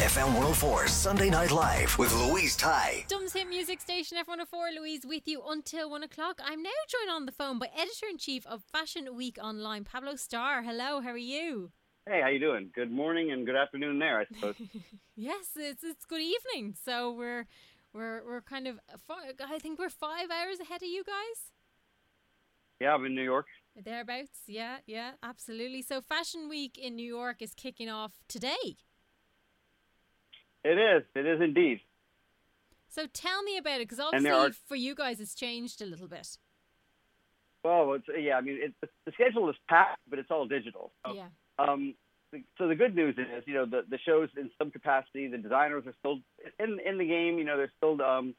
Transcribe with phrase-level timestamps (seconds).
[0.00, 3.04] FM 104 Sunday Night Live with Louise Ty.
[3.06, 6.40] Dublin's Hit Music Station F104, Louise with you until one o'clock.
[6.42, 10.16] I'm now joined on the phone by editor in chief of Fashion Week Online, Pablo
[10.16, 10.62] Starr.
[10.62, 11.72] Hello, how are you?
[12.08, 12.70] Hey, how you doing?
[12.74, 14.54] Good morning and good afternoon there, I suppose.
[15.16, 16.74] Yes, it's it's good evening.
[16.82, 17.44] So we're
[17.92, 18.80] we're we're kind of
[19.38, 21.52] I think we're five hours ahead of you guys.
[22.80, 23.44] yeah, I'm in New York.
[23.76, 25.82] Thereabouts, yeah, yeah, absolutely.
[25.82, 28.78] So Fashion Week in New York is kicking off today.
[30.64, 31.02] It is.
[31.14, 31.80] It is indeed.
[32.88, 36.08] So tell me about it, because obviously are- for you guys it's changed a little
[36.08, 36.36] bit.
[37.62, 40.92] Well, it's, yeah, I mean, it, the schedule is packed, but it's all digital.
[41.06, 41.28] So, Yeah.
[41.58, 41.94] Um,
[42.56, 45.84] so the good news is, you know, the, the shows in some capacity, the designers
[45.86, 46.20] are still
[46.58, 47.38] in in the game.
[47.38, 48.34] You know, they're still um,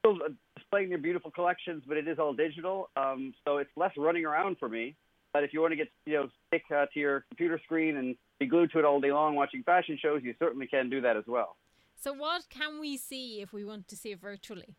[0.00, 0.18] still
[0.56, 2.90] displaying their beautiful collections, but it is all digital.
[2.96, 4.94] Um, so it's less running around for me.
[5.34, 8.14] But if you want to get, you know, stick uh, to your computer screen and
[8.38, 11.16] be glued to it all day long watching fashion shows, you certainly can do that
[11.16, 11.56] as well.
[12.00, 14.76] So what can we see if we want to see it virtually?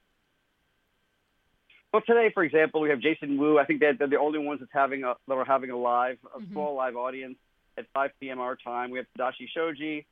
[1.92, 3.60] Well, today, for example, we have Jason Wu.
[3.60, 6.18] I think that they're the only ones that's having a that are having a live,
[6.34, 7.36] a small live audience
[7.78, 8.40] at 5 p.m.
[8.40, 8.92] our time.
[8.92, 10.06] We have Tadashi Shoji.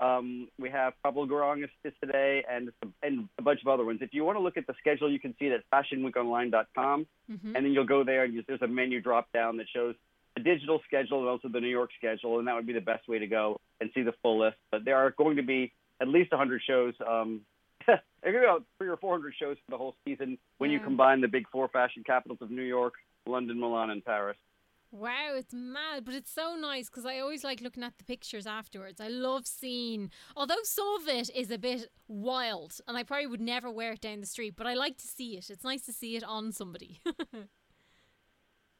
[0.00, 2.70] Um, we have Pablo is today, and
[3.02, 4.00] and a bunch of other ones.
[4.02, 7.06] If you want to look at the schedule, you can see it at FashionWeekOnline.com,
[7.54, 9.94] and then you'll go there and you, there's a menu drop down that shows
[10.36, 13.08] the digital schedule and also the New York schedule, and that would be the best
[13.08, 14.56] way to go and see the full list.
[14.70, 16.94] But there are going to be at least 100 shows.
[17.06, 17.42] Um,
[17.86, 21.20] there could be about three or 400 shows for the whole season when you combine
[21.20, 22.94] the big four fashion capitals of New York,
[23.26, 24.36] London, Milan, and Paris.
[24.94, 28.46] Wow, it's mad, but it's so nice because I always like looking at the pictures
[28.46, 29.00] afterwards.
[29.00, 33.40] I love seeing, although some of it is a bit wild, and I probably would
[33.40, 35.50] never wear it down the street, but I like to see it.
[35.50, 37.00] It's nice to see it on somebody.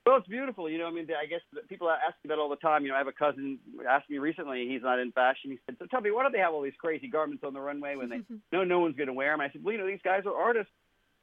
[0.06, 0.68] Well, it's beautiful.
[0.68, 2.82] You know, I mean, I guess people ask me that all the time.
[2.82, 3.58] You know, I have a cousin
[3.88, 4.68] asked me recently.
[4.68, 5.50] He's not in fashion.
[5.50, 7.60] He said, "So tell me, why do they have all these crazy garments on the
[7.60, 8.20] runway when they
[8.52, 10.34] know no one's going to wear them?" I said, "Well, you know, these guys are
[10.34, 10.70] artists,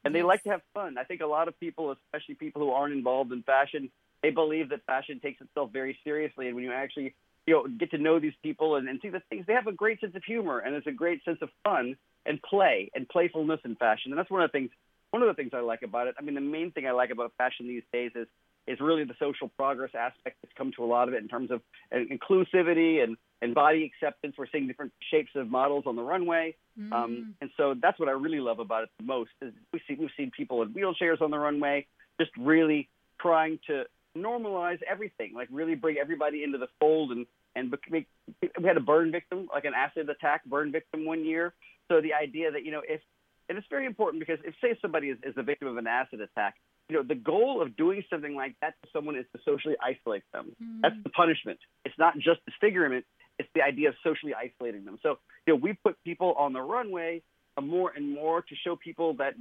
[0.03, 0.25] and they Yes.
[0.25, 0.97] like to have fun.
[0.97, 3.91] I think a lot of people, especially people who aren't involved in fashion,
[4.23, 6.47] they believe that fashion takes itself very seriously.
[6.47, 7.15] And when you actually,
[7.45, 9.71] you know, get to know these people and, and see the things, they have a
[9.71, 11.95] great sense of humor and there's a great sense of fun
[12.25, 14.11] and play and playfulness in fashion.
[14.11, 14.71] And that's one of the things.
[15.09, 16.15] One of the things I like about it.
[16.17, 18.27] I mean, the main thing I like about fashion these days is
[18.67, 21.49] is really the social progress aspect that's come to a lot of it in terms
[21.51, 21.61] of
[21.91, 24.35] uh, inclusivity and, and body acceptance.
[24.37, 26.55] We're seeing different shapes of models on the runway.
[26.93, 29.95] Um, and so that's what I really love about it the most is we see,
[29.99, 31.87] we've seen people in wheelchairs on the runway
[32.19, 32.87] just really
[33.19, 33.85] trying to
[34.17, 38.07] normalize everything, like really bring everybody into the fold and, and make,
[38.41, 41.53] we had a burn victim, like an acid attack burn victim one year.
[41.87, 43.01] So the idea that, you know, if,
[43.49, 46.21] and it's very important because if say somebody is, is the victim of an acid
[46.21, 46.55] attack,
[46.89, 50.23] you know, the goal of doing something like that to someone is to socially isolate
[50.33, 50.55] them.
[50.81, 51.59] That's the punishment.
[51.85, 53.05] It's not just disfigurement.
[53.39, 54.99] It's the idea of socially isolating them.
[55.01, 55.17] So,
[55.47, 57.21] you know, we put people on the runway
[57.57, 59.35] uh, more and more to show people that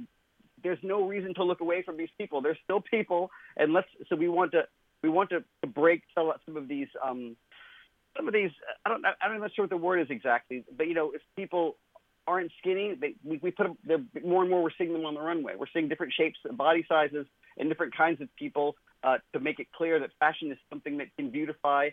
[0.63, 2.41] there's no reason to look away from these people.
[2.41, 3.87] They're still people, and let's.
[4.09, 4.63] So we want to
[5.03, 7.35] we want to, break some of these um,
[8.17, 8.51] some of these.
[8.85, 11.77] I don't I'm not sure what the word is exactly, but you know, if people
[12.27, 14.09] aren't skinny, they, we, we put them.
[14.23, 14.63] More and more.
[14.63, 15.53] We're seeing them on the runway.
[15.57, 17.25] We're seeing different shapes, body sizes,
[17.57, 21.07] and different kinds of people uh, to make it clear that fashion is something that
[21.15, 21.89] can beautify.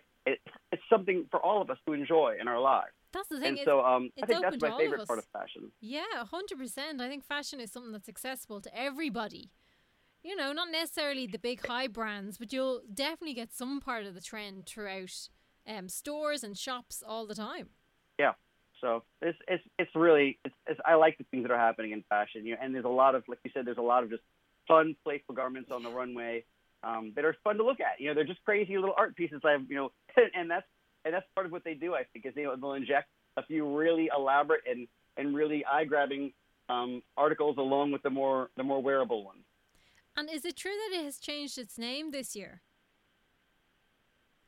[0.88, 2.92] Something for all of us to enjoy in our lives.
[3.12, 3.48] That's the thing.
[3.48, 5.72] And it's- so um, I think that's my favorite part of fashion.
[5.80, 7.00] Yeah, hundred percent.
[7.00, 9.50] I think fashion is something that's accessible to everybody.
[10.22, 14.14] You know, not necessarily the big high brands, but you'll definitely get some part of
[14.14, 15.28] the trend throughout
[15.66, 17.68] um, stores and shops all the time.
[18.18, 18.32] Yeah.
[18.80, 22.04] So it's it's it's really it's, it's I like the things that are happening in
[22.08, 22.44] fashion.
[22.44, 24.22] You know, and there's a lot of like you said, there's a lot of just
[24.66, 26.44] fun, playful garments on the runway
[26.82, 28.00] um, that are fun to look at.
[28.00, 29.40] You know, they're just crazy little art pieces.
[29.44, 29.92] I have you know,
[30.34, 30.66] and that's
[31.08, 31.94] and that's part of what they do.
[31.94, 36.32] I think is they they'll inject a few really elaborate and and really eye grabbing
[36.68, 39.44] um, articles along with the more the more wearable ones.
[40.16, 42.60] And is it true that it has changed its name this year?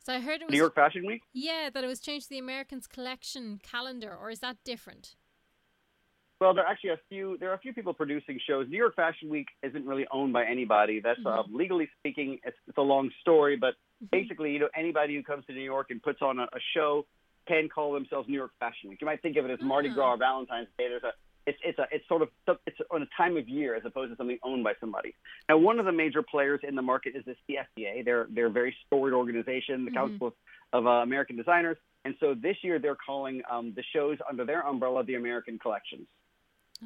[0.04, 1.22] So I heard it was New York Fashion Week.
[1.32, 5.14] Yeah, that it was changed to the Americans Collection calendar, or is that different?
[6.40, 7.36] Well, there are actually a few.
[7.38, 8.66] There are a few people producing shows.
[8.68, 11.00] New York Fashion Week isn't really owned by anybody.
[11.00, 11.56] That's uh, Mm-hmm.
[11.56, 13.56] legally speaking, it's, it's a long story.
[13.56, 13.74] But
[14.12, 17.06] basically, you know, anybody who comes to New York and puts on a, a show
[17.46, 19.00] can call themselves New York Fashion Week.
[19.00, 19.94] You might think of it as Mardi Ah.
[19.94, 20.88] Gras or Valentine's Day.
[20.88, 21.12] There's a
[21.46, 22.28] it's it's a it's sort of
[22.66, 25.14] it's on a time of year as opposed to something owned by somebody.
[25.48, 28.04] Now, one of the major players in the market is the CFDA.
[28.04, 30.32] They're they're a very storied organization, the Council of,
[30.72, 34.66] of uh, American Designers, and so this year they're calling um, the shows under their
[34.66, 36.06] umbrella the American Collections.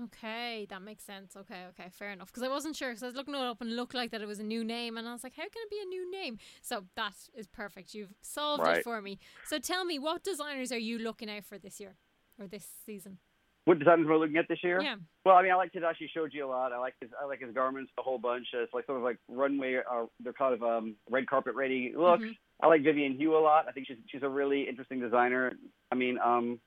[0.02, 1.36] Okay, that makes sense.
[1.36, 2.28] Okay, okay, fair enough.
[2.28, 4.20] Because I wasn't sure, because I was looking it up and it looked like that
[4.20, 6.10] it was a new name, and I was like, how can it be a new
[6.10, 6.38] name?
[6.62, 7.94] So that is perfect.
[7.94, 9.18] You've solved it for me.
[9.46, 11.94] So tell me, what designers are you looking out for this year
[12.40, 13.18] or this season?
[13.66, 14.80] What designers we're looking at this year?
[14.82, 14.96] Yeah.
[15.24, 16.72] Well, I mean, I like Tadashi Shoji a lot.
[16.72, 18.48] I like his I like his garments a whole bunch.
[18.52, 19.76] It's like sort of like runway.
[19.76, 22.24] Uh, they're kind of um, red carpet ready looks.
[22.62, 23.66] I like Vivienne Hu a lot.
[23.66, 25.52] I think she's she's a really interesting designer.
[25.90, 26.60] I mean, um,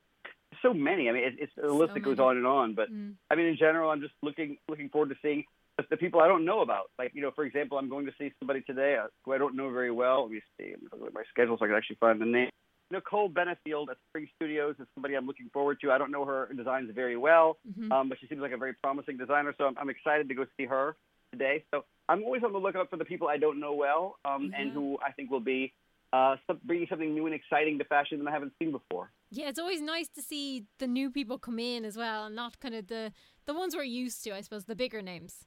[0.61, 1.09] so many.
[1.09, 2.29] I mean, it, it's the list that goes many.
[2.29, 2.73] on and on.
[2.73, 3.15] But Mm.
[3.29, 5.43] I mean, in general, I'm just looking looking forward to seeing
[5.77, 6.89] the, the people I don't know about.
[6.97, 9.55] Like, you know, for example, I'm going to see somebody today uh, who I don't
[9.55, 10.23] know very well.
[10.23, 10.71] Let me see.
[10.71, 12.49] Let me look at my schedule so I can actually find the name.
[12.89, 15.91] Nicole Benefield at Spring Studios is somebody I'm looking forward to.
[15.91, 17.57] I don't know her designs very well,
[17.91, 19.53] um, but she seems like a very promising designer.
[19.57, 20.95] So I'm, I'm excited to go see her
[21.33, 21.65] today.
[21.71, 24.71] So I'm always on the lookout for the people I don't know well um, and
[24.71, 25.73] who I think will be
[26.13, 29.11] uh, some, bringing something new and exciting to fashion that I haven't seen before.
[29.29, 32.59] Yeah, it's always nice to see the new people come in as well, and not
[32.59, 33.11] kind of the
[33.45, 35.45] the ones we're used to, I suppose, the bigger names.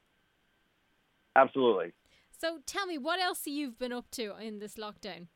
[1.34, 1.92] Absolutely.
[2.38, 5.28] So tell me, what else you've been up to in this lockdown?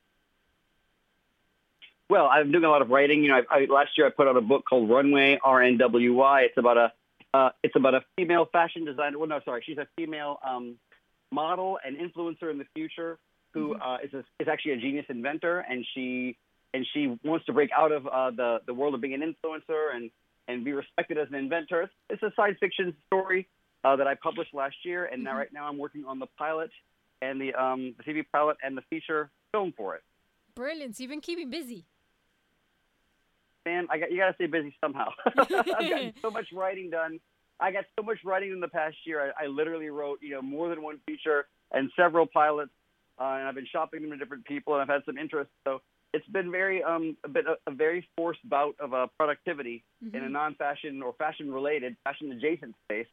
[2.11, 3.23] Well, I'm doing a lot of writing.
[3.23, 6.44] You know, I, I, last year I put out a book called Runway RNWY.
[6.44, 6.93] It's about a
[7.32, 9.19] uh, it's about a female fashion designer.
[9.19, 10.76] Well, no, sorry, she's a female um,
[11.32, 13.19] model and influencer in the future
[13.52, 16.37] who uh, is a, is actually a genius inventor, and she
[16.75, 19.94] and she wants to break out of uh, the the world of being an influencer
[19.94, 20.11] and
[20.49, 21.88] and be respected as an inventor.
[22.11, 23.49] It's, a science fiction story
[23.82, 26.71] uh, that I published last year, and now right now I'm working on the pilot
[27.23, 30.03] and the um, the TV pilot and the feature film for it.
[30.55, 30.97] Brilliant.
[30.97, 31.87] So you've been keeping busy.
[33.65, 35.11] man, I got you got to stay busy somehow.
[35.26, 37.21] I've gotten so much writing done.
[37.61, 39.32] I got so much writing in the past year.
[39.38, 42.73] I, I literally wrote, you know, more than one feature and several pilots,
[43.19, 45.50] uh, and I've been shopping them to different people, and I've had some interest.
[45.65, 45.81] So
[46.14, 50.22] it's been very, um, a bit, a, a very forced bout of uh, productivity in
[50.22, 53.08] a non-fashion or fashion-related, fashion-adjacent space.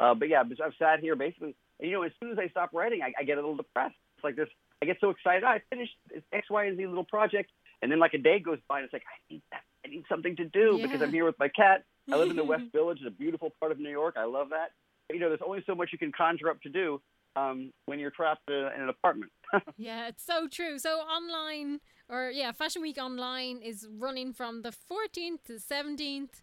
[0.00, 1.54] Uh, but yeah, I've sat here basically.
[1.80, 3.94] You know, as soon as I stop writing, I, I get a little depressed.
[4.16, 4.48] It's like this.
[4.82, 5.44] I get so excited.
[5.44, 7.50] I finished this X, Y, and Z little project,
[7.82, 9.60] and then like a day goes by, and it's like I need that.
[9.84, 11.84] I need something to do because I'm here with my cat.
[12.10, 14.16] I live in the West Village, it's a beautiful part of New York.
[14.18, 14.70] I love that.
[15.06, 17.00] But, you know, there's only so much you can conjure up to do
[17.36, 19.32] um, when you're trapped uh, in an apartment.
[19.76, 20.78] Yeah, it's so true.
[20.78, 26.42] So online or yeah, Fashion Week online is running from the 14th to the 17th.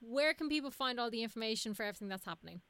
[0.00, 2.60] Where can people find all the information for everything that's happening?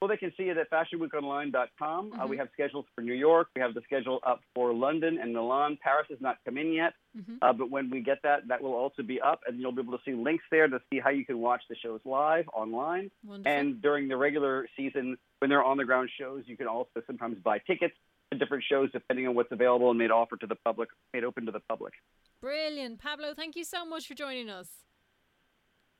[0.00, 2.12] Well, they can see it at fashionweekonline.com.
[2.12, 2.38] Uh, we Mm-hmm.
[2.40, 3.48] have schedules for New York.
[3.54, 5.76] We have the schedule up for London and Milan.
[5.82, 7.34] Paris has not come in yet, Mm-hmm.
[7.42, 9.98] uh, but when we get that, that will also be up, and you'll be able
[9.98, 13.10] to see links there to see how you can watch the shows live online.
[13.26, 13.52] Wonderful.
[13.58, 17.36] And during the regular season, when they're on the ground shows, you can also sometimes
[17.42, 17.94] buy tickets
[18.32, 21.44] to different shows depending on what's available and made offer to the public, made open
[21.46, 21.92] to the public.
[22.40, 23.00] Brilliant.
[23.00, 24.68] Pablo, thank you so much for joining us.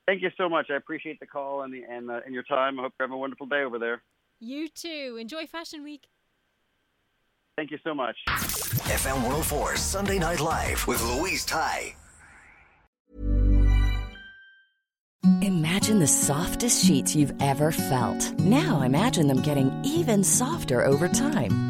[0.07, 0.71] Thank you so much.
[0.71, 2.79] I appreciate the call and the and, uh, and your time.
[2.79, 4.03] I hope you have a wonderful day over there.
[4.41, 5.19] You too.
[5.21, 6.09] Enjoy Fashion Week.
[7.57, 8.17] Thank you so much.
[8.27, 11.95] FM104 Sunday Night Live with Louise Ty.
[15.43, 18.33] Imagine the softest sheets you've ever felt.
[18.41, 21.70] Now imagine them getting even softer over time.